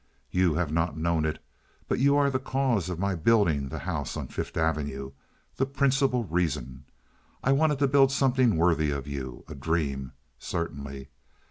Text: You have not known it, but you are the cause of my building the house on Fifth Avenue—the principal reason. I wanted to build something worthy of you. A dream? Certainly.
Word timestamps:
You 0.31 0.55
have 0.55 0.71
not 0.71 0.97
known 0.97 1.25
it, 1.25 1.37
but 1.87 1.99
you 1.99 2.17
are 2.17 2.31
the 2.31 2.39
cause 2.39 2.89
of 2.89 2.97
my 2.97 3.13
building 3.13 3.69
the 3.69 3.77
house 3.77 4.17
on 4.17 4.29
Fifth 4.29 4.57
Avenue—the 4.57 5.65
principal 5.67 6.23
reason. 6.23 6.85
I 7.43 7.51
wanted 7.51 7.77
to 7.77 7.87
build 7.87 8.11
something 8.11 8.57
worthy 8.57 8.89
of 8.89 9.05
you. 9.07 9.43
A 9.47 9.53
dream? 9.53 10.13
Certainly. 10.39 11.09